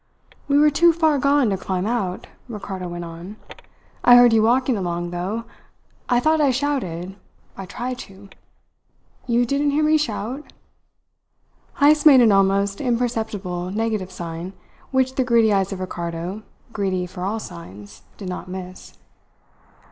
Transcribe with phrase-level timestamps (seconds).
[0.47, 3.35] "We were too far gone to climb out," Ricardo went on.
[4.03, 5.43] "I heard you walking along though.
[6.09, 7.15] I thought I shouted;
[7.55, 8.29] I tried to.
[9.27, 10.53] You didn't hear me shout?"
[11.79, 14.53] Heyst made an almost imperceptible negative sign,
[14.89, 16.41] which the greedy eyes of Ricardo
[16.73, 18.97] greedy for all signs did not miss.